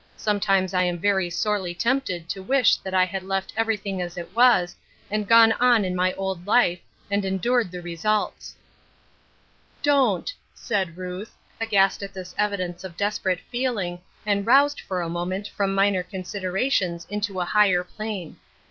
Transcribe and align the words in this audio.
Sometimes 0.17 0.73
I 0.73 0.81
am 0.81 0.97
very 0.97 1.29
sorelj 1.29 1.77
tempted 1.77 2.27
to 2.29 2.43
wisli 2.43 2.81
that 2.81 2.93
1 2.93 3.05
had 3.09 3.21
left 3.21 3.53
everything 3.55 4.01
as 4.01 4.17
it 4.17 4.35
was, 4.35 4.75
and 5.11 5.29
goii 5.29 5.49
'ii 5.49 5.83
iu 5.89 5.95
my 5.95 6.11
old 6.13 6.47
life, 6.47 6.79
and 7.11 7.23
endured 7.23 7.69
the 7.69 7.83
results."" 7.83 8.55
Don't," 9.83 10.33
said 10.55 10.97
Ruth, 10.97 11.35
aghast 11.59 12.01
at 12.01 12.15
this 12.15 12.33
evidence 12.35 12.83
of 12.83 12.97
desperate 12.97 13.41
feeling, 13.51 14.01
and 14.25 14.47
roused, 14.47 14.81
for 14.81 15.03
a 15.03 15.07
moment, 15.07 15.49
from 15.49 15.75
minor 15.75 16.01
considerations 16.01 17.05
into 17.11 17.39
a 17.39 17.45
higher 17.45 17.83
plane. 17.83 18.37